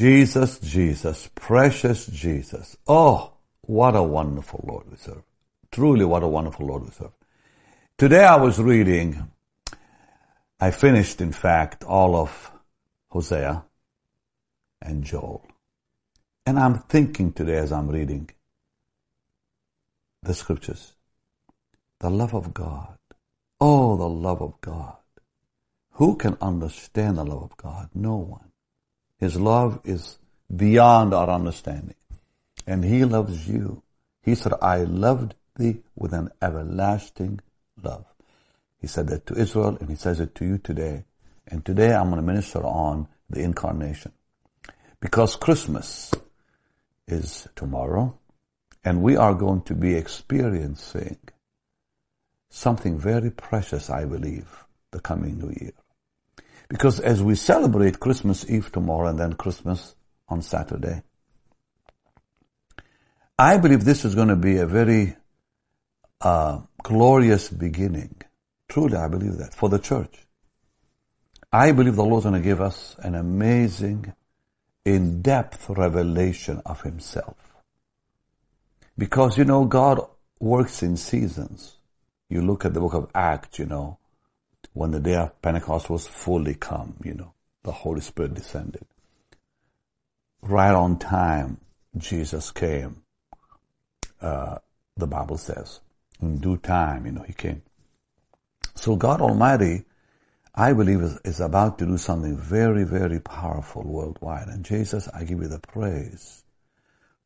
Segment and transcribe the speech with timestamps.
[0.00, 2.74] Jesus, Jesus, precious Jesus.
[2.88, 5.22] Oh, what a wonderful Lord we serve.
[5.70, 7.12] Truly, what a wonderful Lord we serve.
[7.98, 9.30] Today I was reading,
[10.58, 12.50] I finished, in fact, all of
[13.10, 13.62] Hosea
[14.80, 15.46] and Joel.
[16.46, 18.30] And I'm thinking today as I'm reading
[20.22, 20.94] the scriptures,
[21.98, 22.96] the love of God.
[23.60, 24.96] Oh, the love of God.
[25.90, 27.90] Who can understand the love of God?
[27.92, 28.49] No one.
[29.20, 30.18] His love is
[30.54, 31.94] beyond our understanding.
[32.66, 33.82] And He loves you.
[34.22, 37.40] He said, I loved thee with an everlasting
[37.82, 38.06] love.
[38.80, 41.04] He said that to Israel and He says it to you today.
[41.46, 44.12] And today I'm going to minister on the incarnation.
[45.00, 46.12] Because Christmas
[47.06, 48.18] is tomorrow
[48.84, 51.18] and we are going to be experiencing
[52.48, 55.72] something very precious, I believe, the coming new year.
[56.70, 59.96] Because as we celebrate Christmas Eve tomorrow and then Christmas
[60.28, 61.02] on Saturday,
[63.36, 65.16] I believe this is going to be a very
[66.20, 68.22] uh, glorious beginning.
[68.68, 70.14] Truly, I believe that for the church.
[71.52, 74.12] I believe the Lord's going to give us an amazing,
[74.84, 77.56] in-depth revelation of Himself.
[78.96, 80.06] Because, you know, God
[80.38, 81.78] works in seasons.
[82.28, 83.98] You look at the book of Acts, you know,
[84.72, 88.84] when the day of Pentecost was fully come, you know, the Holy Spirit descended.
[90.42, 91.58] Right on time,
[91.96, 93.02] Jesus came.
[94.20, 94.58] Uh,
[94.96, 95.80] the Bible says,
[96.20, 97.62] in due time, you know, He came.
[98.76, 99.84] So God Almighty,
[100.54, 104.48] I believe, is, is about to do something very, very powerful worldwide.
[104.48, 106.44] And Jesus, I give you the praise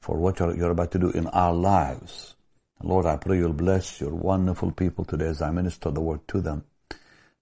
[0.01, 2.37] for what you're, you're about to do in our lives.
[2.83, 6.41] Lord, I pray you'll bless your wonderful people today as I minister the word to
[6.41, 6.65] them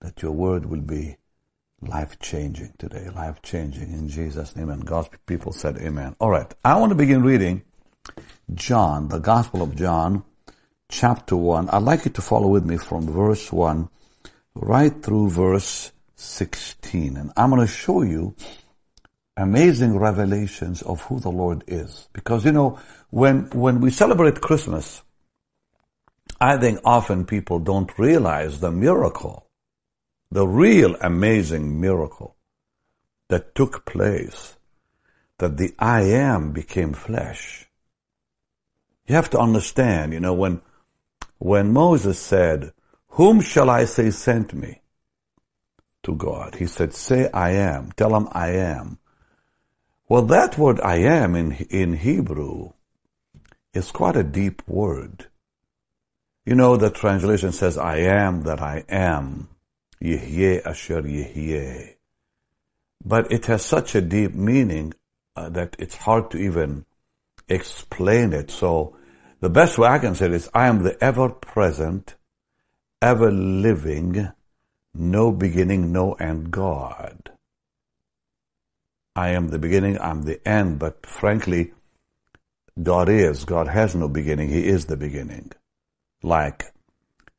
[0.02, 1.16] that your word will be
[1.80, 4.68] life changing today, life changing in Jesus' name.
[4.68, 6.16] And God's people said amen.
[6.18, 6.52] All right.
[6.64, 7.62] I want to begin reading
[8.52, 10.24] John, the Gospel of John,
[10.88, 11.70] chapter 1.
[11.70, 13.88] I'd like you to follow with me from verse 1
[14.54, 17.16] right through verse 16.
[17.16, 18.34] And I'm going to show you
[19.36, 22.08] amazing revelations of who the Lord is.
[22.12, 22.80] Because, you know,
[23.10, 25.02] when, when we celebrate Christmas,
[26.40, 29.46] I think often people don't realize the miracle
[30.32, 32.36] the real amazing miracle
[33.28, 34.56] that took place,
[35.36, 37.68] that the I am became flesh.
[39.06, 40.62] You have to understand, you know, when,
[41.36, 42.72] when Moses said,
[43.08, 44.80] whom shall I say sent me
[46.02, 46.54] to God?
[46.54, 47.92] He said, say I am.
[47.92, 48.98] Tell him I am.
[50.08, 52.72] Well, that word I am in, in Hebrew
[53.74, 55.26] is quite a deep word.
[56.46, 59.48] You know, the translation says, I am that I am.
[60.02, 61.94] Yehyeh Asher Yehyeh.
[63.04, 64.94] But it has such a deep meaning
[65.36, 66.84] uh, that it's hard to even
[67.48, 68.50] explain it.
[68.50, 68.96] So
[69.40, 72.16] the best way I can say it is, I am the ever-present,
[73.00, 74.28] ever-living,
[74.94, 77.30] no beginning, no end God.
[79.14, 81.72] I am the beginning, I'm the end, but frankly,
[82.80, 83.44] God is.
[83.44, 84.48] God has no beginning.
[84.48, 85.52] He is the beginning.
[86.22, 86.72] Like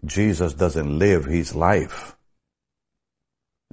[0.05, 2.15] Jesus doesn't live, He's life.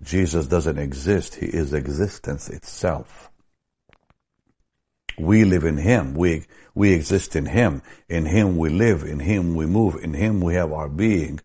[0.03, 1.37] Jesus doesn't exist.
[1.37, 3.31] He is existence itself.
[5.19, 6.15] We live in Him.
[6.15, 7.83] We, we exist in Him.
[8.09, 9.03] In Him we live.
[9.05, 9.97] In Him we move.
[10.03, 11.41] In Him we have our being.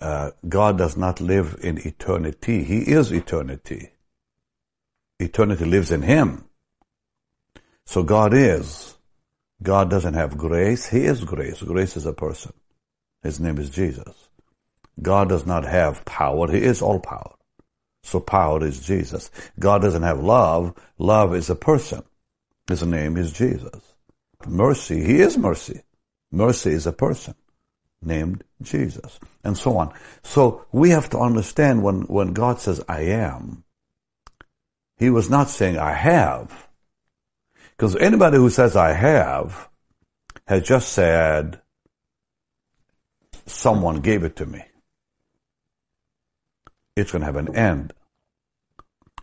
[0.00, 2.62] Uh, God does not live in eternity.
[2.62, 3.90] He is eternity.
[5.18, 6.44] Eternity lives in Him.
[7.86, 8.96] So God is.
[9.62, 10.86] God doesn't have grace.
[10.86, 11.62] He is grace.
[11.62, 12.52] Grace is a person.
[13.22, 14.28] His name is Jesus.
[15.00, 16.50] God does not have power.
[16.50, 17.35] He is all power.
[18.06, 19.32] So power is Jesus.
[19.58, 20.74] God doesn't have love.
[20.96, 22.04] Love is a person.
[22.68, 23.94] His name is Jesus.
[24.46, 25.82] Mercy, He is mercy.
[26.30, 27.34] Mercy is a person
[28.00, 29.18] named Jesus.
[29.42, 29.92] And so on.
[30.22, 33.64] So we have to understand when, when God says, I am,
[34.98, 36.68] He was not saying, I have.
[37.70, 39.68] Because anybody who says, I have,
[40.46, 41.60] has just said,
[43.46, 44.62] someone gave it to me
[46.96, 47.92] it's going to have an end.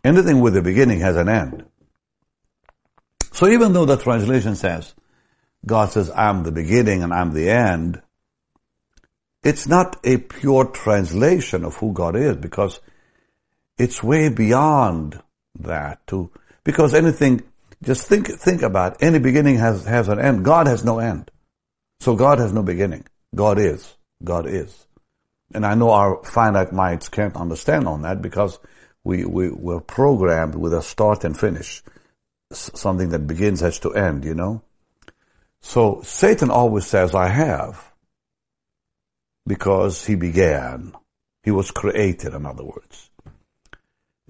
[0.03, 1.65] Anything with a beginning has an end.
[3.31, 4.93] So even though the translation says,
[5.65, 8.01] God says, I'm the beginning and I'm the end,
[9.43, 12.79] it's not a pure translation of who God is because
[13.77, 15.21] it's way beyond
[15.59, 16.31] that to,
[16.63, 17.41] because anything,
[17.81, 20.45] just think, think about any beginning has, has an end.
[20.45, 21.31] God has no end.
[21.99, 23.05] So God has no beginning.
[23.33, 23.95] God is.
[24.23, 24.85] God is.
[25.53, 28.59] And I know our finite minds can't understand on that because
[29.03, 31.83] we, we, we're programmed with a start and finish.
[32.51, 34.61] something that begins has to end, you know?
[35.61, 37.93] So Satan always says, I have,
[39.45, 40.93] because he began.
[41.43, 43.09] He was created, in other words.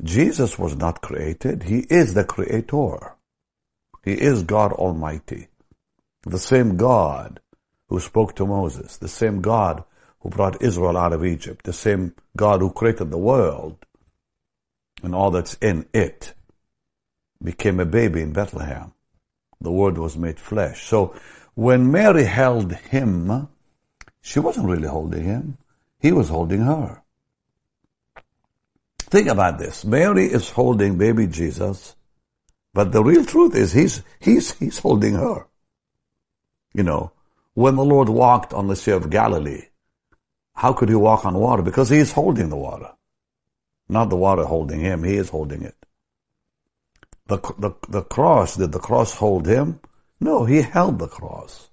[0.02, 1.64] Jesus was not created.
[1.64, 3.16] He is the creator.
[4.04, 5.48] He is God Almighty.
[6.24, 7.40] The same God
[7.90, 9.84] who spoke to Moses, the same God
[10.24, 13.78] who brought Israel out of Egypt, the same God who created the world
[15.04, 16.34] and all that's in it
[17.44, 18.94] became a baby in Bethlehem.
[19.60, 20.88] The Word was made flesh.
[20.88, 21.14] So
[21.56, 23.50] when Mary held him,
[24.22, 25.58] she wasn't really holding him.
[26.00, 27.04] He was holding her.
[28.98, 29.84] Think about this.
[29.84, 31.96] Mary is holding baby Jesus,
[32.74, 35.48] but the real truth is he's, he's, he's holding her.
[36.74, 37.12] You know,
[37.54, 39.66] when the Lord walked on the Sea of Galilee,
[40.56, 41.64] how could he walk on water?
[41.64, 42.92] Because he is holding the water.
[43.90, 45.76] Not the water holding him, he is holding it.
[47.28, 49.80] The, the, the cross, did the cross hold him?
[50.20, 51.70] No, he held the cross.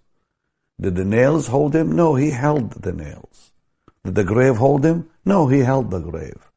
[0.81, 1.93] Did the nails hold him?
[1.93, 3.53] No, he held the nails.
[4.05, 5.11] Did the grave hold him?
[5.25, 6.51] No, he held the grave.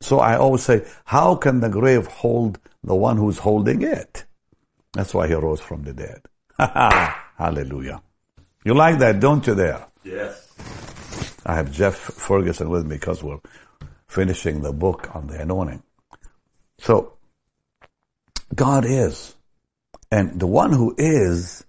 [0.00, 4.24] So I always say, how can the grave hold the one who's holding it?
[4.92, 6.22] That's why he rose from the dead.
[7.38, 8.00] Hallelujah.
[8.64, 9.86] You like that, don't you there?
[10.04, 10.48] Yes.
[11.46, 13.40] I have Jeff Ferguson with me because we're
[14.08, 15.82] finishing the book on the anointing.
[16.78, 17.14] So,
[18.54, 19.34] God is.
[20.10, 21.64] And the one who is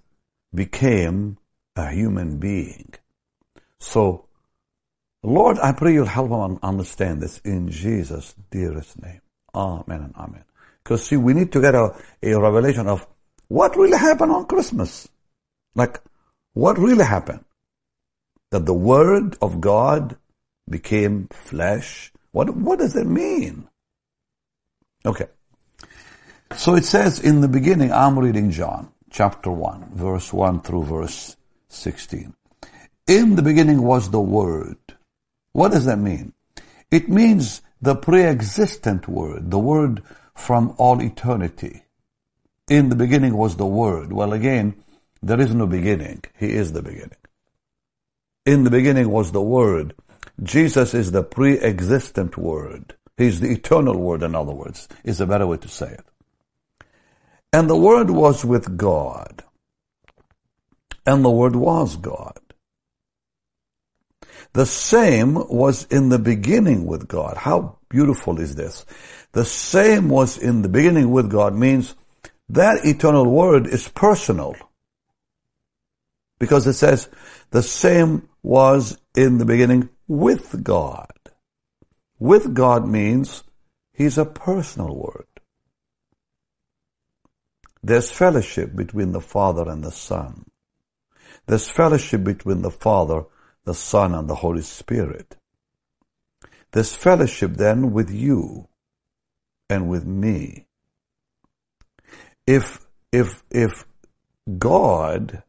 [0.54, 1.38] became
[1.76, 2.94] a human being.
[3.80, 4.26] So,
[5.24, 9.22] Lord, I pray you'll help them understand this in Jesus' dearest name.
[9.54, 10.44] Amen and amen.
[10.84, 13.08] Because see, we need to get a, a revelation of
[13.48, 15.08] what really happened on Christmas.
[15.74, 16.02] Like,
[16.54, 17.45] what really happened?
[18.52, 20.18] That the Word of God
[20.70, 22.12] became flesh.
[22.32, 23.68] What, what does it mean?
[25.06, 25.28] Okay.
[26.56, 31.38] So it says in the beginning, I'm reading John chapter 1, verse 1 through verse
[31.70, 32.34] 16.
[33.08, 34.78] In the beginning was the Word.
[35.52, 36.34] What does that mean?
[36.92, 40.02] It means the pre-existent Word, the Word
[40.34, 41.84] from all eternity.
[42.68, 44.12] In the beginning was the Word.
[44.12, 44.76] Well, again,
[45.22, 46.24] there is no beginning.
[46.38, 47.25] He is the beginning.
[48.46, 49.96] In the beginning was the Word.
[50.44, 52.96] Jesus is the pre-existent Word.
[53.18, 56.06] He's the eternal Word, in other words, is a better way to say it.
[57.52, 59.44] And the Word was with God.
[61.06, 62.40] And the Word was God.
[64.54, 67.38] The same was in the beginning with God.
[67.38, 68.86] How beautiful is this?
[69.32, 71.96] The same was in the beginning with God means
[72.50, 74.56] that eternal Word is personal.
[76.40, 77.10] Because it says
[77.52, 81.12] the same was in the beginning with God.
[82.20, 83.44] With God means
[83.92, 85.26] He's a personal Word.
[87.82, 90.46] There's fellowship between the Father and the Son.
[91.48, 93.24] There's fellowship between the Father,
[93.64, 95.38] the Son, and the Holy Spirit.
[96.72, 98.68] There's fellowship then with you
[99.72, 100.68] and with me.
[102.46, 103.88] If, if, if
[104.60, 105.42] God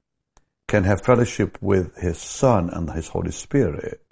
[0.68, 4.02] can have fellowship with His Son and His Holy Spirit,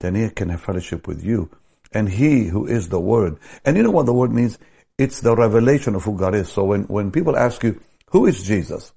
[0.00, 1.50] then He can have fellowship with you.
[1.92, 3.38] And He who is the Word.
[3.64, 4.58] And you know what the Word means?
[4.98, 6.48] It's the revelation of who God is.
[6.48, 7.80] So when, when people ask you,
[8.10, 8.92] who is Jesus?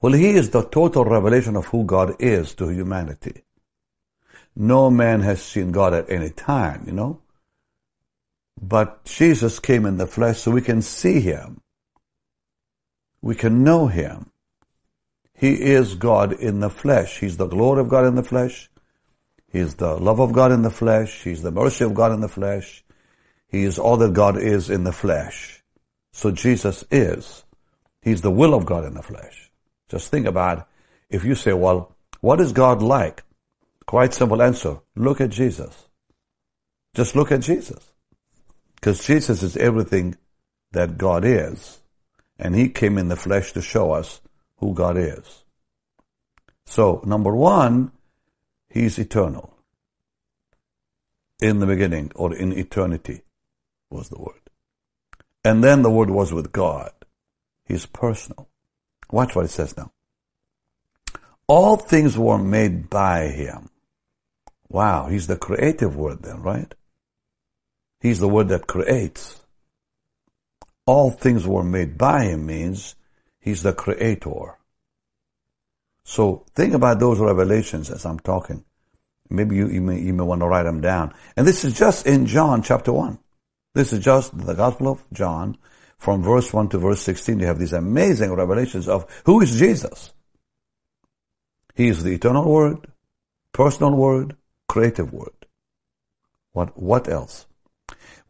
[0.00, 3.42] Well, he is the total revelation of who God is to humanity.
[4.54, 7.20] No man has seen God at any time, you know.
[8.60, 11.60] But Jesus came in the flesh so we can see him.
[13.22, 14.30] We can know him.
[15.38, 17.20] He is God in the flesh.
[17.20, 18.68] He's the glory of God in the flesh.
[19.48, 21.22] He's the love of God in the flesh.
[21.22, 22.84] He's the mercy of God in the flesh.
[23.46, 25.62] He is all that God is in the flesh.
[26.12, 27.44] So Jesus is.
[28.02, 29.52] He's the will of God in the flesh.
[29.88, 30.66] Just think about
[31.08, 33.22] if you say, well, what is God like?
[33.86, 34.78] Quite simple answer.
[34.96, 35.86] Look at Jesus.
[36.94, 37.92] Just look at Jesus.
[38.74, 40.16] Because Jesus is everything
[40.72, 41.78] that God is.
[42.40, 44.20] And He came in the flesh to show us
[44.58, 45.44] who God is.
[46.66, 47.92] So, number one,
[48.68, 49.54] He's eternal.
[51.40, 53.22] In the beginning or in eternity
[53.90, 54.50] was the Word.
[55.44, 56.90] And then the Word was with God.
[57.64, 58.48] He's personal.
[59.10, 59.92] Watch what it says now.
[61.46, 63.70] All things were made by Him.
[64.68, 66.74] Wow, He's the creative Word then, right?
[68.00, 69.40] He's the Word that creates.
[70.84, 72.94] All things were made by Him means
[73.48, 74.58] He's the Creator.
[76.04, 78.62] So think about those revelations as I'm talking.
[79.30, 81.14] Maybe you, you, may, you may want to write them down.
[81.34, 83.18] And this is just in John chapter 1.
[83.74, 85.56] This is just the Gospel of John,
[85.96, 90.12] from verse 1 to verse 16, you have these amazing revelations of who is Jesus.
[91.74, 92.86] He is the eternal word,
[93.54, 94.36] personal word,
[94.68, 95.46] creative word.
[96.52, 97.46] What, what else?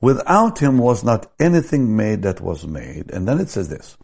[0.01, 3.11] Without him was not anything made that was made.
[3.11, 3.97] And then it says this.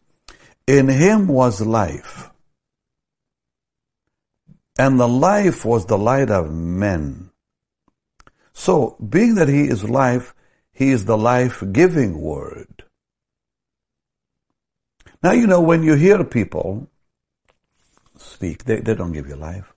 [0.66, 2.30] In him was life.
[4.78, 7.30] And the life was the light of men.
[8.52, 10.34] So, being that he is life,
[10.72, 12.84] he is the life-giving word.
[15.22, 16.88] Now, you know, when you hear people
[18.16, 19.72] speak, they, they don't give you life.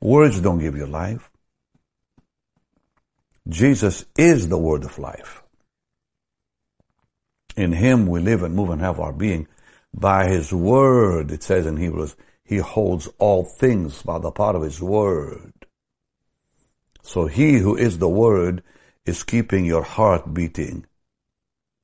[0.00, 1.30] Words don't give you life.
[3.48, 5.42] Jesus is the word of life.
[7.56, 9.46] In him we live and move and have our being.
[9.98, 14.62] By his word, it says in Hebrews, he holds all things by the power of
[14.62, 15.52] his word.
[17.02, 18.62] So he who is the word
[19.06, 20.84] is keeping your heart beating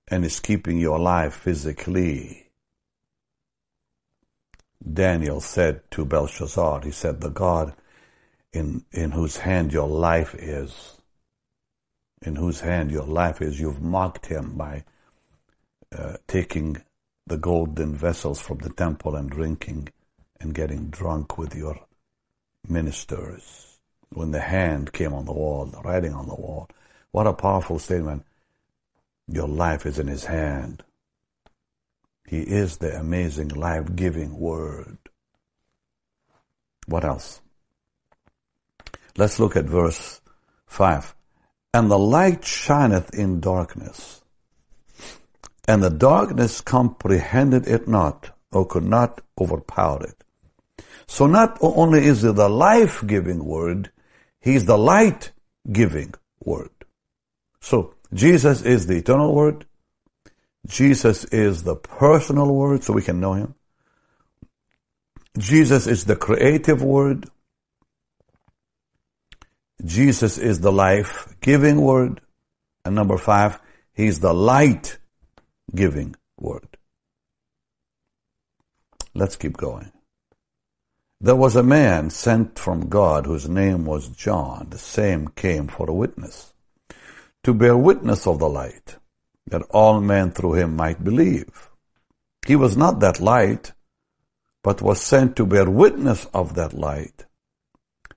[0.09, 2.50] and is keeping you alive physically.
[4.92, 7.75] Daniel said to Belshazzar, he said, the God
[8.52, 10.99] in, in whose hand your life is,
[12.21, 14.85] in whose hand your life is, you've mocked him by
[15.97, 16.83] uh, taking
[17.26, 19.88] the golden vessels from the temple and drinking
[20.41, 21.79] and getting drunk with your
[22.69, 23.79] ministers
[24.11, 26.69] when the hand came on the wall, the writing on the wall.
[27.11, 28.25] What a powerful statement.
[29.29, 30.83] Your life is in his hand.
[32.26, 34.99] He is the amazing life-giving word.
[36.87, 37.41] What else?
[39.17, 40.21] Let's look at verse
[40.67, 41.14] 5.
[41.75, 44.22] And the light shineth in darkness,
[45.69, 50.85] and the darkness comprehended it not, or could not overpower it.
[51.07, 53.90] So not only is it the life-giving word,
[54.40, 55.31] He's the light
[55.71, 56.14] giving
[56.45, 56.71] word.
[57.61, 59.64] So Jesus is the eternal word.
[60.66, 63.54] Jesus is the personal word so we can know him.
[65.38, 67.28] Jesus is the creative word.
[69.85, 72.21] Jesus is the life giving word.
[72.85, 73.61] And number five,
[73.92, 74.99] he's the light
[75.75, 76.76] giving word.
[79.14, 79.92] Let's keep going.
[81.21, 84.69] There was a man sent from God whose name was John.
[84.71, 86.52] The same came for a witness,
[87.45, 88.97] to bear witness of the light,
[89.47, 91.69] that all men through him might believe.
[92.47, 93.73] He was not that light,
[94.64, 97.26] but was sent to bear witness of that light.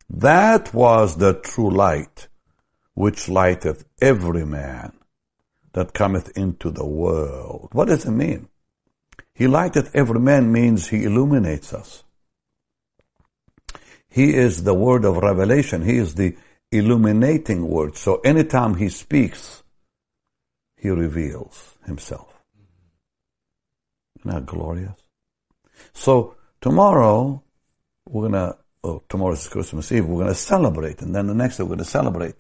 [0.10, 2.28] That was the true light,
[2.94, 4.94] which lighteth every man
[5.76, 7.68] that cometh into the world.
[7.74, 8.48] What does it mean?
[9.34, 12.06] He lighteth every man means he illuminates us.
[14.08, 15.82] He is the word of revelation.
[15.84, 16.38] He is the
[16.72, 17.98] illuminating word.
[17.98, 19.64] So anytime he speaks,
[20.78, 22.34] he reveals himself.
[24.20, 24.98] Isn't that glorious?
[25.92, 27.44] So tomorrow,
[28.08, 31.64] we're gonna, oh, tomorrow is Christmas Eve, we're gonna celebrate, and then the next day
[31.64, 32.36] we're gonna celebrate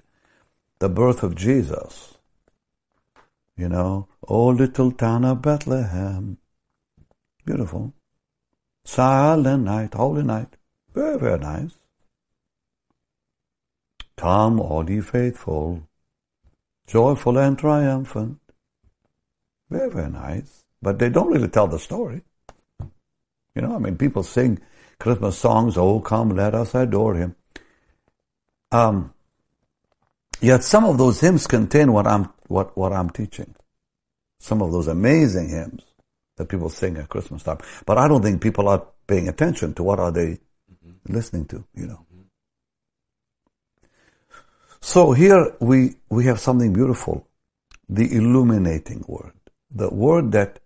[0.79, 2.14] the birth of Jesus.
[3.57, 6.37] You know, oh little town of Bethlehem.
[7.45, 7.93] Beautiful.
[8.83, 10.57] Silent night, holy night.
[10.93, 11.71] Very, very nice.
[14.17, 15.87] Come, all ye faithful,
[16.87, 18.39] joyful and triumphant.
[19.69, 20.63] Very, very nice.
[20.81, 22.21] But they don't really tell the story.
[23.55, 24.59] You know, I mean, people sing
[24.99, 27.35] Christmas songs, Oh, come, let us adore him.
[28.71, 29.14] Um,
[30.41, 33.55] yet some of those hymns contain what I'm, what, what I'm teaching.
[34.39, 35.83] Some of those amazing hymns
[36.37, 37.59] that people sing at Christmas time.
[37.85, 40.39] But I don't think people are paying attention to what are they
[40.69, 41.13] mm-hmm.
[41.13, 42.05] listening to, you know.
[44.81, 47.27] So here we, we have something beautiful.
[47.89, 49.33] The illuminating word.
[49.71, 50.59] The word that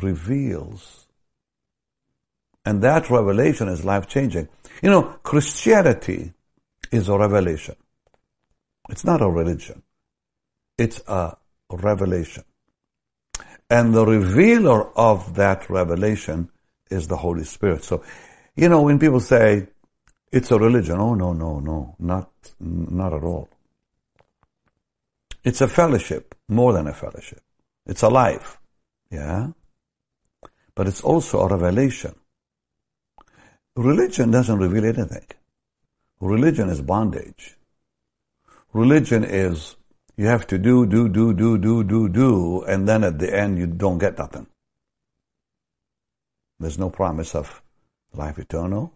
[0.00, 1.06] reveals.
[2.64, 4.48] And that revelation is life changing.
[4.82, 6.32] You know, Christianity
[6.90, 7.76] is a revelation.
[8.88, 9.82] It's not a religion.
[10.78, 11.36] It's a
[11.70, 12.44] revelation.
[13.68, 16.50] And the revealer of that revelation
[16.90, 17.82] is the Holy Spirit.
[17.82, 18.04] So,
[18.54, 19.66] you know, when people say,
[20.30, 20.98] it's a religion.
[20.98, 23.48] Oh, no, no, no, not, not at all.
[25.42, 27.40] It's a fellowship, more than a fellowship.
[27.86, 28.58] It's a life.
[29.10, 29.48] Yeah?
[30.74, 32.14] But it's also a revelation.
[33.76, 35.26] Religion doesn't reveal anything.
[36.20, 37.56] Religion is bondage.
[38.76, 39.74] Religion is
[40.18, 43.56] you have to do, do, do, do, do, do, do, and then at the end
[43.56, 44.46] you don't get nothing.
[46.60, 47.62] There's no promise of
[48.12, 48.92] life eternal.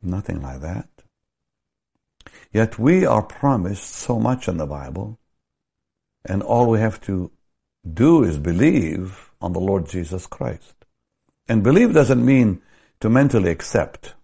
[0.00, 0.88] Nothing like that.
[2.52, 5.18] Yet we are promised so much in the Bible,
[6.24, 7.32] and all we have to
[7.92, 10.76] do is believe on the Lord Jesus Christ.
[11.48, 12.62] And believe doesn't mean
[13.00, 14.14] to mentally accept,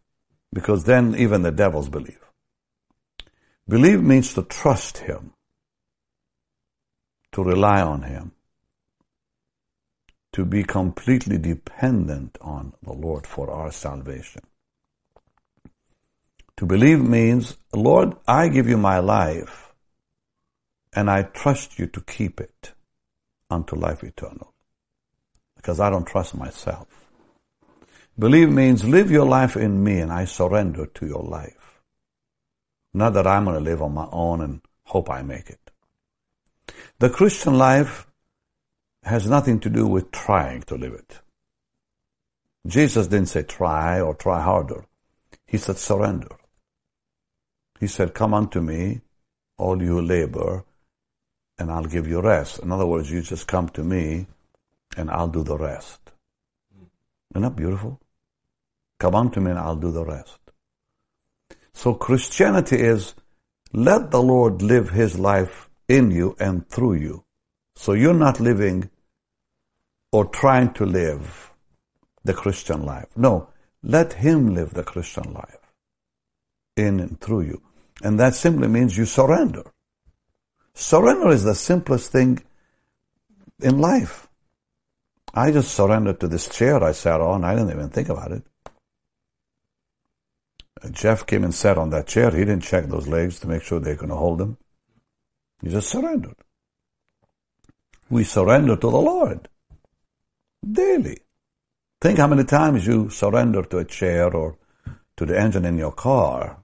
[0.52, 2.25] because then even the devils believe.
[3.68, 5.32] Believe means to trust Him,
[7.32, 8.32] to rely on Him,
[10.32, 14.42] to be completely dependent on the Lord for our salvation.
[16.58, 19.72] To believe means, Lord, I give you my life
[20.94, 22.72] and I trust you to keep it
[23.50, 24.54] unto life eternal
[25.56, 26.86] because I don't trust myself.
[28.18, 31.65] Believe means live your life in me and I surrender to your life.
[32.96, 35.70] Not that I'm going to live on my own and hope I make it.
[36.98, 38.06] The Christian life
[39.02, 41.20] has nothing to do with trying to live it.
[42.66, 44.86] Jesus didn't say try or try harder.
[45.46, 46.36] He said surrender.
[47.78, 49.02] He said, come unto me,
[49.58, 50.64] all you labor,
[51.58, 52.60] and I'll give you rest.
[52.60, 54.26] In other words, you just come to me
[54.96, 56.00] and I'll do the rest.
[57.32, 58.00] Isn't that beautiful?
[58.98, 60.45] Come unto me and I'll do the rest.
[61.76, 63.14] So Christianity is
[63.74, 67.24] let the Lord live his life in you and through you.
[67.74, 68.88] So you're not living
[70.10, 71.52] or trying to live
[72.24, 73.08] the Christian life.
[73.14, 73.50] No,
[73.82, 75.74] let Him live the Christian life
[76.76, 77.62] in and through you.
[78.02, 79.64] And that simply means you surrender.
[80.72, 82.42] Surrender is the simplest thing
[83.60, 84.28] in life.
[85.34, 87.44] I just surrendered to this chair I sat on.
[87.44, 88.44] I didn't even think about it.
[90.90, 92.30] Jeff came and sat on that chair.
[92.30, 94.58] He didn't check those legs to make sure they're going to hold him.
[95.62, 96.36] He just surrendered.
[98.10, 99.48] We surrender to the Lord
[100.70, 101.18] daily.
[102.00, 104.58] Think how many times you surrender to a chair or
[105.16, 106.62] to the engine in your car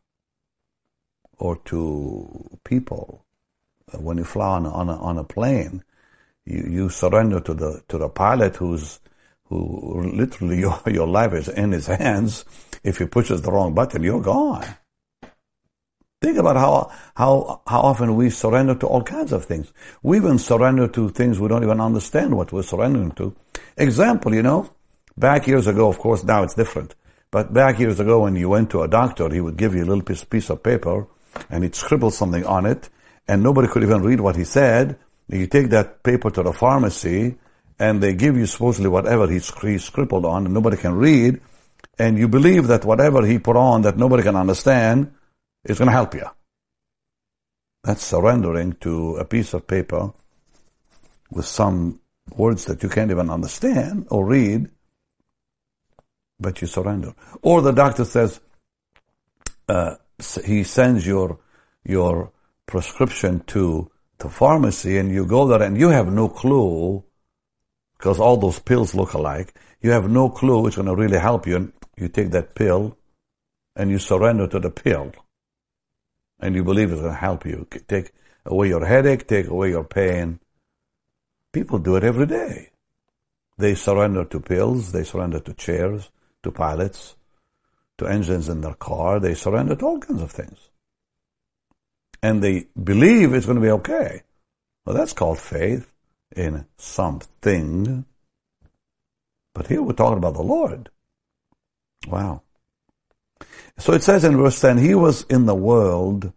[1.39, 3.25] or to people.
[3.93, 5.83] Uh, when you fly on, on, a, on a plane,
[6.45, 9.01] you, you surrender to the, to the pilot who's,
[9.45, 12.45] who literally your, your life is in his hands.
[12.83, 14.67] If he pushes the wrong button, you're gone.
[16.21, 19.73] Think about how, how, how often we surrender to all kinds of things.
[20.05, 23.35] We even surrender to things we don't even understand what we're surrendering to.
[23.77, 24.71] Example, you know,
[25.17, 26.95] back years ago, of course, now it's different.
[27.33, 29.87] But back years ago when you went to a doctor, he would give you a
[29.87, 31.09] little piece, piece of paper
[31.51, 32.89] and he'd scribble something on it
[33.27, 34.99] and nobody could even read what he said.
[35.29, 37.37] You take that paper to the pharmacy
[37.81, 41.41] and they give you supposedly whatever he, he scribbled on and nobody can read
[41.99, 45.13] and you believe that whatever he put on that nobody can understand
[45.65, 46.27] is going to help you.
[47.85, 50.13] That's surrendering to a piece of paper
[51.31, 52.01] with some
[52.37, 54.69] words that you can't even understand or read,
[56.39, 57.15] but you surrender.
[57.43, 58.41] Or the doctor says,
[59.69, 59.97] uh,
[60.45, 61.39] he sends your,
[61.85, 62.33] your
[62.67, 67.03] prescription to the pharmacy and you go there and you have no clue
[67.99, 69.55] because all those pills look alike.
[69.81, 71.57] You have no clue it's going to really help you.
[71.57, 72.97] And you take that pill
[73.77, 75.13] and you surrender to the pill
[76.41, 77.67] and you believe it's going to help you.
[77.89, 78.13] Take
[78.45, 80.41] away your headache, take away your pain.
[81.53, 82.71] People do it every day.
[83.59, 86.11] They surrender to pills, they surrender to chairs,
[86.43, 87.17] to pilots,
[87.99, 90.59] to engines in their car, they surrender to all kinds of things.
[92.23, 94.23] And they believe it's going to be okay.
[94.85, 95.91] Well, that's called faith
[96.35, 98.05] in something.
[99.55, 100.89] But here we're talking about the Lord.
[102.09, 102.43] Wow.
[103.79, 106.33] So it says in verse 10, He was in the world,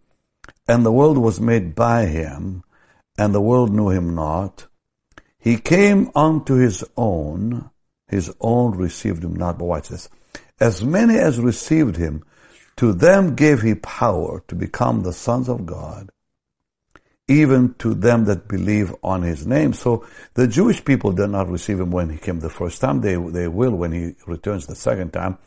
[0.66, 2.62] and the world was made by Him,
[3.18, 4.66] and the world knew Him not.
[5.38, 7.70] He came unto His own,
[8.08, 9.58] His own received Him not.
[9.58, 10.08] But watch this.
[10.60, 12.24] As many as received Him,
[12.76, 16.10] to them gave He power to become the sons of God,
[17.28, 19.72] even to them that believe on His name.
[19.72, 23.00] So the Jewish people did not receive Him when He came the first time.
[23.00, 25.38] They, they will when He returns the second time.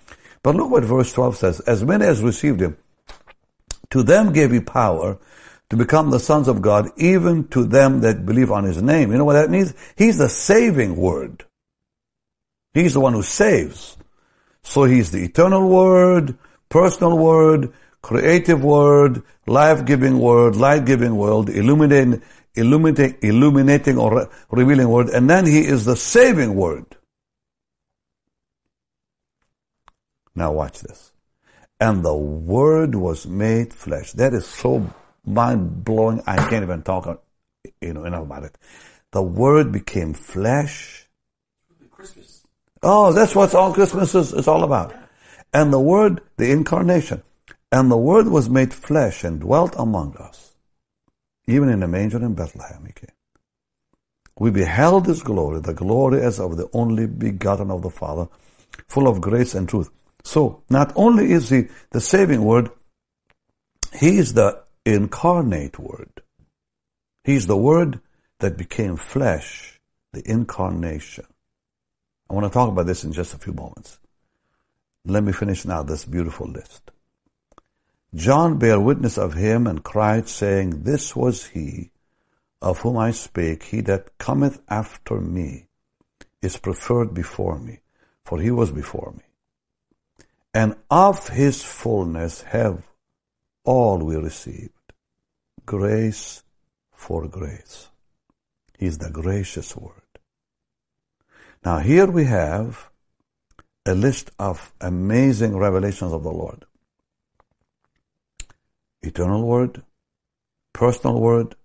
[0.43, 1.59] But look what verse 12 says.
[1.61, 2.77] As many as received him,
[3.89, 5.17] to them gave he power
[5.69, 9.11] to become the sons of God, even to them that believe on his name.
[9.11, 9.73] You know what that means?
[9.95, 11.45] He's the saving word.
[12.73, 13.97] He's the one who saves.
[14.63, 16.37] So he's the eternal word,
[16.69, 22.21] personal word, creative word, life-giving word, light-giving word, illuminating,
[22.55, 26.85] illuminating, illuminating or revealing word, and then he is the saving word.
[30.35, 31.11] Now watch this.
[31.81, 34.11] And the Word was made flesh.
[34.13, 34.85] That is so
[35.25, 36.21] mind blowing.
[36.27, 37.23] I can't even talk,
[37.81, 38.57] you know, enough about it.
[39.11, 41.07] The Word became flesh.
[41.89, 42.43] Christmas.
[42.83, 44.93] Oh, that's what all Christmas is, is all about.
[45.53, 47.23] And the Word, the incarnation.
[47.71, 50.55] And the Word was made flesh and dwelt among us.
[51.47, 53.09] Even in a manger in Bethlehem, he came.
[54.39, 58.27] We beheld his glory, the glory as of the only begotten of the Father,
[58.87, 59.89] full of grace and truth.
[60.23, 62.69] So, not only is he the saving word,
[63.93, 66.21] he is the incarnate word.
[67.23, 67.99] He's the word
[68.39, 69.79] that became flesh,
[70.13, 71.25] the incarnation.
[72.29, 73.99] I want to talk about this in just a few moments.
[75.05, 76.91] Let me finish now this beautiful list.
[78.13, 81.91] John bare witness of him and cried, saying, This was he
[82.61, 85.67] of whom I spake, he that cometh after me
[86.41, 87.79] is preferred before me,
[88.25, 89.23] for he was before me.
[90.53, 92.83] And of his fullness have
[93.63, 94.73] all we received,
[95.65, 96.43] grace
[96.91, 97.89] for grace.
[98.77, 99.93] He is the gracious word.
[101.63, 102.89] Now here we have
[103.85, 106.65] a list of amazing revelations of the Lord.
[109.01, 109.81] Eternal word,
[110.73, 111.55] personal word,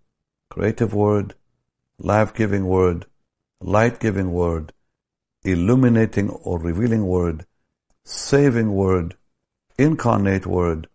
[0.51, 1.35] creative word,
[1.99, 3.07] life-giving word,
[3.61, 4.73] light-giving word,
[5.43, 7.45] illuminating or revealing word,
[8.05, 9.17] saving word,
[9.79, 10.89] incarnate word,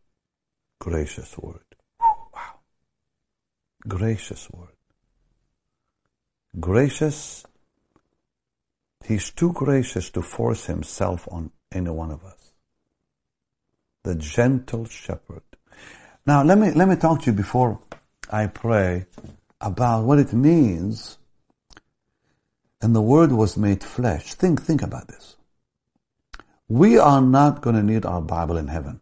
[0.79, 1.65] gracious word.
[1.99, 2.59] Wow.
[3.87, 4.75] Gracious word.
[6.59, 7.45] Gracious.
[9.05, 12.53] He's too gracious to force himself on any one of us.
[14.03, 15.43] The gentle shepherd.
[16.29, 17.79] Now let me, let me talk to you before
[18.29, 19.07] I pray
[19.59, 21.17] about what it means.
[22.83, 24.35] And the word was made flesh.
[24.35, 25.37] Think, think about this.
[26.67, 28.99] We are not going to need our Bible in heaven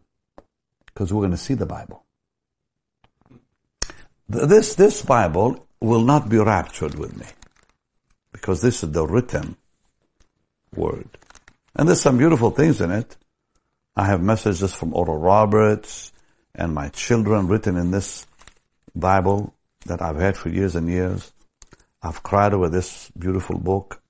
[0.86, 2.02] because we're going to see the Bible.
[4.26, 7.26] This, this Bible will not be raptured with me
[8.32, 9.58] because this is the written
[10.74, 11.10] word.
[11.76, 13.18] And there's some beautiful things in it.
[13.94, 16.10] I have messages from Oral Roberts
[16.54, 18.26] and my children written in this
[18.94, 19.54] Bible
[19.86, 21.32] that I've had for years and years.
[22.02, 24.00] I've cried over this beautiful book.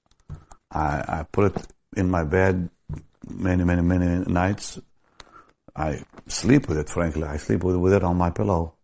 [0.70, 2.68] I, I put it in my bed
[3.28, 4.78] many, many, many nights.
[5.74, 7.24] I sleep with it, frankly.
[7.24, 8.74] I sleep with, it on my pillow.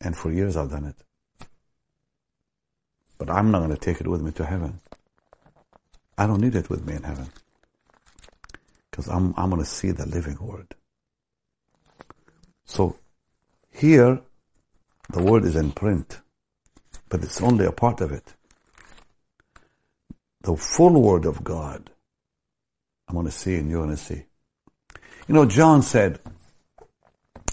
[0.00, 1.48] And for years I've done it.
[3.18, 4.80] But I'm not going to take it with me to heaven.
[6.18, 7.28] I don't need it with me in heaven.
[8.90, 10.74] Because I'm, I'm going to see the living word.
[12.66, 12.96] So
[13.70, 14.20] here
[15.08, 16.20] the word is in print,
[17.08, 18.34] but it's only a part of it.
[20.42, 21.90] The full word of God,
[23.08, 24.24] I'm going to see and you're going to see.
[25.28, 26.20] You know, John said,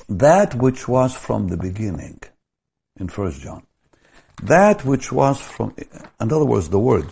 [0.10, 2.19] that which was from the beginning,
[2.99, 3.63] in First John,
[4.43, 5.88] that which was from, in
[6.19, 7.08] other words, the word,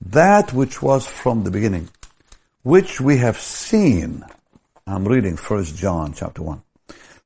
[0.00, 1.88] that which was from the beginning,
[2.62, 4.24] which we have seen.
[4.86, 6.62] I'm reading First John chapter 1.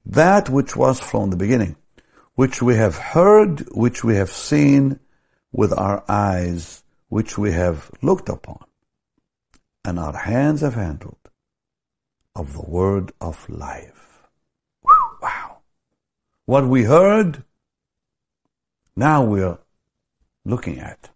[0.06, 1.76] That which was from the beginning,
[2.34, 4.98] which we have heard, which we have seen
[5.52, 8.64] with our eyes, which we have looked upon,
[9.84, 11.16] and our hands have handled
[12.34, 14.28] of the word of life.
[15.20, 15.58] Wow.
[16.46, 17.44] What we heard,
[18.96, 19.58] now we're
[20.44, 21.10] looking at.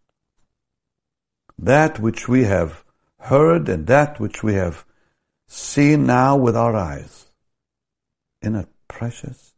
[1.59, 2.85] That which we have
[3.19, 4.85] heard and that which we have
[5.47, 7.27] seen now with our eyes.
[8.43, 9.55] Isn't it precious?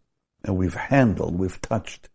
[0.46, 2.08] and we've handled, we've touched.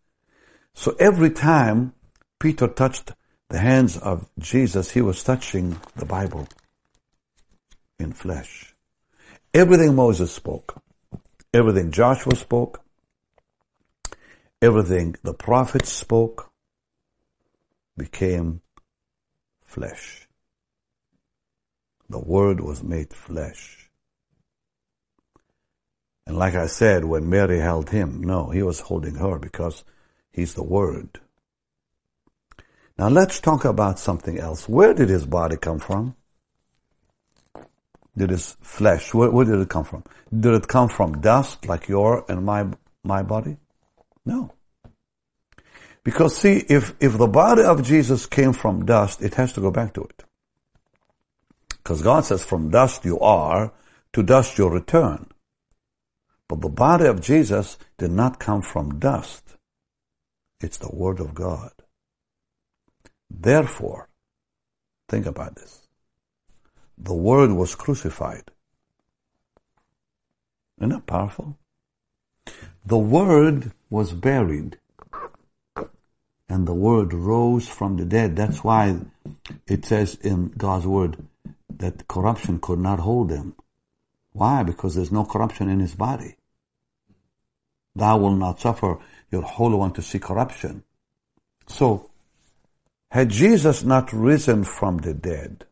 [0.72, 1.92] So every time
[2.40, 3.12] Peter touched
[3.50, 6.48] the hands of Jesus, he was touching the Bible
[7.98, 8.74] in flesh.
[9.52, 10.82] Everything Moses spoke,
[11.52, 12.82] everything Joshua spoke,
[14.62, 16.50] everything the prophets spoke
[17.98, 18.62] became
[19.62, 20.26] flesh.
[22.08, 23.81] The Word was made flesh.
[26.26, 29.84] And like I said, when Mary held him, no, he was holding her because
[30.32, 31.20] he's the Word.
[32.98, 34.68] Now let's talk about something else.
[34.68, 36.14] Where did his body come from?
[38.16, 40.04] Did his flesh, where, where did it come from?
[40.30, 42.66] Did it come from dust like your and my,
[43.02, 43.56] my body?
[44.24, 44.52] No.
[46.04, 49.70] Because see, if, if the body of Jesus came from dust, it has to go
[49.70, 50.24] back to it.
[51.68, 53.72] Because God says, from dust you are,
[54.12, 55.26] to dust you'll return.
[56.52, 59.56] But the body of Jesus did not come from dust.
[60.60, 61.72] It's the Word of God.
[63.30, 64.10] Therefore,
[65.08, 65.88] think about this.
[66.98, 68.50] The Word was crucified.
[70.78, 71.56] Isn't that powerful?
[72.84, 74.78] The Word was buried
[76.50, 78.36] and the Word rose from the dead.
[78.36, 79.00] That's why
[79.66, 81.16] it says in God's Word
[81.70, 83.54] that corruption could not hold him.
[84.34, 84.62] Why?
[84.62, 86.36] Because there's no corruption in his body.
[87.94, 88.98] Thou will not suffer
[89.30, 90.84] your Holy One to see corruption.
[91.66, 92.10] So,
[93.10, 95.66] Had Jesus not risen from the dead,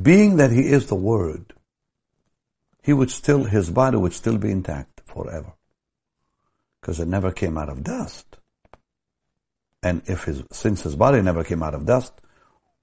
[0.00, 1.52] being that he is the Word,
[2.82, 5.52] he would still, his body would still be intact forever.
[6.80, 8.38] Because it never came out of dust.
[9.82, 12.12] And if his, since his body never came out of dust,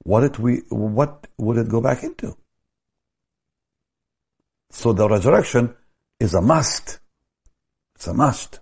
[0.04, 2.36] what did we, what would it go back into?
[4.70, 5.74] So the resurrection
[6.20, 7.00] is a must.
[7.96, 8.60] It's a must.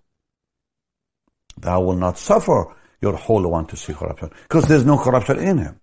[1.58, 5.58] Thou will not suffer your Holy One to see corruption, because there's no corruption in
[5.58, 5.80] him.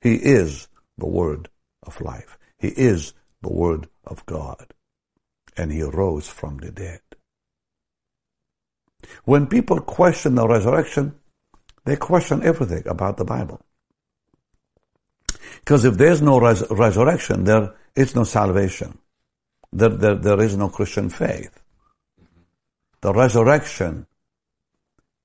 [0.00, 1.48] He is the Word
[1.82, 2.38] of life.
[2.58, 4.74] He is the Word of God.
[5.56, 7.00] And he rose from the dead.
[9.24, 11.14] When people question the resurrection,
[11.84, 13.60] they question everything about the Bible.
[15.60, 18.98] Because if there's no res- resurrection, there is no salvation.
[19.72, 21.62] There, there, there is no Christian faith.
[23.00, 24.06] The resurrection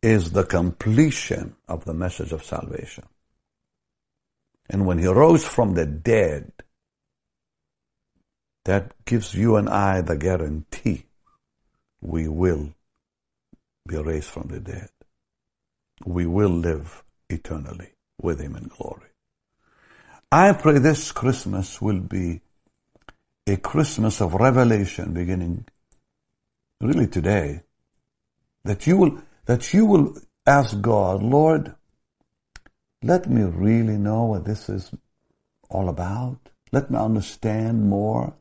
[0.01, 3.05] is the completion of the message of salvation.
[4.69, 6.51] And when he rose from the dead,
[8.65, 11.05] that gives you and I the guarantee
[12.01, 12.73] we will
[13.87, 14.89] be raised from the dead.
[16.05, 19.09] We will live eternally with him in glory.
[20.31, 22.41] I pray this Christmas will be
[23.45, 25.65] a Christmas of revelation beginning
[26.79, 27.61] really today.
[28.63, 31.75] That you will, that you will ask God, Lord,
[33.01, 34.91] let me really know what this is
[35.69, 36.37] all about.
[36.71, 38.33] Let me understand more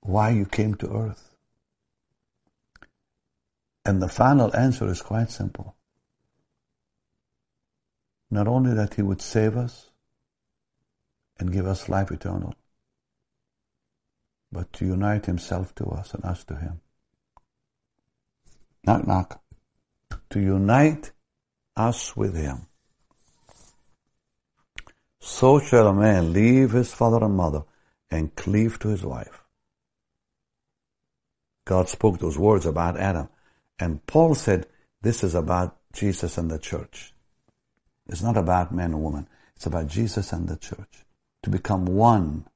[0.00, 1.36] why you came to earth.
[3.84, 5.74] And the final answer is quite simple.
[8.30, 9.90] Not only that he would save us
[11.38, 12.54] and give us life eternal,
[14.52, 16.80] but to unite himself to us and us to him.
[18.84, 19.42] Knock, knock.
[20.30, 21.12] To unite
[21.76, 22.66] us with him.
[25.20, 27.62] So shall a man leave his father and mother
[28.10, 29.42] and cleave to his wife.
[31.64, 33.28] God spoke those words about Adam.
[33.78, 34.66] And Paul said,
[35.02, 37.14] this is about Jesus and the church.
[38.08, 39.28] It's not about man and woman.
[39.54, 41.04] It's about Jesus and the church.
[41.44, 42.46] To become one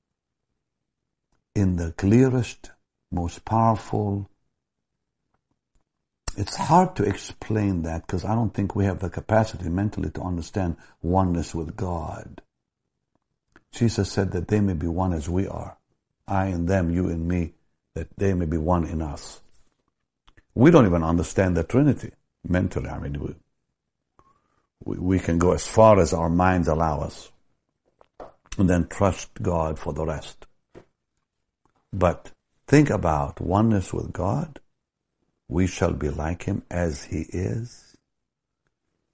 [1.55, 2.71] in the clearest,
[3.11, 4.29] most powerful.
[6.37, 10.23] It's hard to explain that because I don't think we have the capacity mentally to
[10.23, 12.43] understand oneness with God.
[13.73, 15.77] Jesus said that they may be one as we are.
[16.27, 17.55] I and them, you and me,
[17.95, 19.41] that they may be one in us.
[20.55, 22.13] We don't even understand the Trinity
[22.49, 22.89] mentally.
[22.89, 23.35] I mean, we,
[24.85, 27.31] we, we can go as far as our minds allow us
[28.59, 30.47] and then trust God for the rest.
[31.95, 32.33] But
[32.67, 34.59] think about oneness with God.
[35.49, 37.97] We shall be like Him as He is.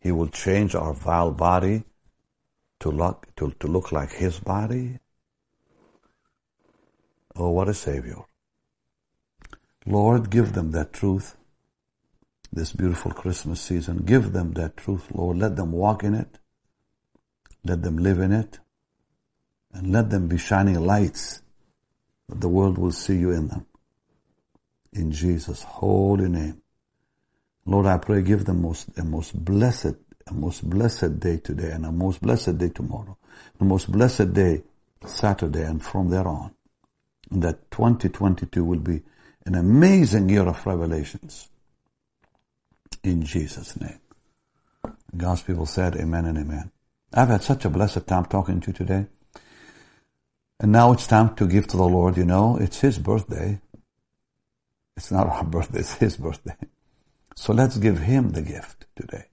[0.00, 1.84] He will change our vile body
[2.78, 4.98] to look, to, to look like His body.
[7.36, 8.22] Oh, what a Savior.
[9.84, 11.36] Lord, give them that truth
[12.50, 13.98] this beautiful Christmas season.
[13.98, 15.36] Give them that truth, Lord.
[15.36, 16.38] Let them walk in it.
[17.62, 18.58] Let them live in it.
[19.70, 21.42] And let them be shining lights
[22.38, 23.66] the world will see you in them.
[24.92, 26.62] In Jesus' holy name.
[27.66, 29.94] Lord, I pray give them most, a most blessed,
[30.26, 33.16] a most blessed day today and a most blessed day tomorrow.
[33.58, 34.62] The most blessed day
[35.06, 36.54] Saturday and from there on.
[37.30, 39.02] That 2022 will be
[39.46, 41.48] an amazing year of revelations.
[43.02, 44.00] In Jesus' name.
[45.16, 46.70] God's people said amen and amen.
[47.12, 49.06] I've had such a blessed time talking to you today.
[50.60, 53.58] And now it's time to give to the Lord, you know, it's His birthday.
[54.94, 56.56] It's not our birthday, it's His birthday.
[57.34, 59.24] So let's give Him the gift today.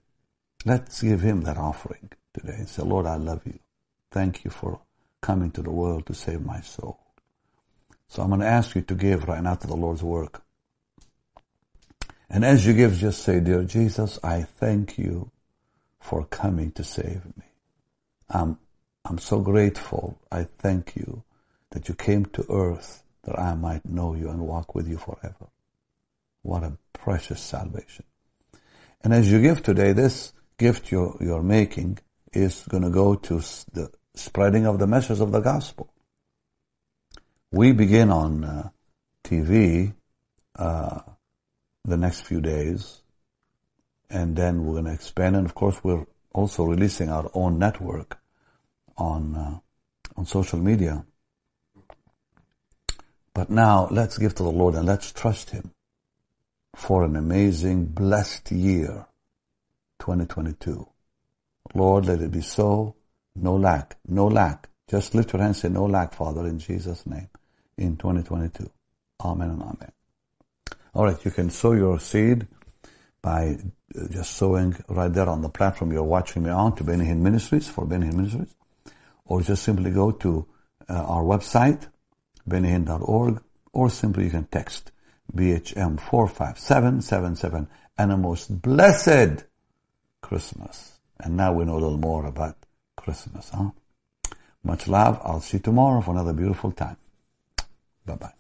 [0.65, 3.59] Let's give Him that offering today and say, Lord, I love you.
[4.09, 4.79] Thank you for
[5.21, 6.97] coming to the world to save my soul.
[8.07, 10.43] So I'm going to ask you to give right now to the Lord's work.
[12.29, 15.31] And as you give, just say, Dear Jesus, I thank you
[15.99, 17.43] for coming to save me.
[18.29, 18.57] I'm
[19.09, 20.19] I'm so grateful.
[20.29, 21.23] I thank you
[21.71, 25.47] that you came to earth that I might know you and walk with you forever.
[26.41, 28.03] What a precious salvation.
[29.01, 31.99] And as you give today, this gift you're, you're making
[32.33, 33.37] is going to go to
[33.71, 35.89] the spreading of the message of the gospel.
[37.49, 38.69] We begin on uh,
[39.23, 39.93] TV
[40.57, 40.99] uh,
[41.85, 43.03] the next few days,
[44.09, 45.37] and then we're going to expand.
[45.37, 48.19] And of course, we're also releasing our own network
[48.97, 49.59] on uh,
[50.15, 51.05] on social media.
[53.33, 55.71] But now let's give to the Lord and let's trust Him
[56.75, 59.05] for an amazing, blessed year
[59.99, 60.87] 2022.
[61.73, 62.95] Lord, let it be so.
[63.35, 64.69] No lack, no lack.
[64.89, 67.29] Just lift your hands and say, no lack, Father, in Jesus' name,
[67.77, 68.69] in 2022.
[69.23, 69.91] Amen and amen.
[70.93, 72.47] All right, you can sow your seed
[73.21, 73.57] by
[73.95, 77.19] uh, just sowing right there on the platform you're watching me on to Benny Hinn
[77.19, 78.55] Ministries for Benny Hinn Ministries,
[79.27, 80.47] or just simply go to
[80.89, 81.87] uh, our website,
[82.49, 83.41] bennyhinn.org,
[83.73, 84.91] or simply you can text
[85.35, 89.43] BHM 45777 and a most blessed
[90.21, 90.99] Christmas.
[91.19, 92.57] And now we know a little more about
[92.95, 93.71] Christmas, huh?
[94.63, 95.19] Much love.
[95.23, 96.97] I'll see you tomorrow for another beautiful time.
[98.05, 98.36] Bye bye.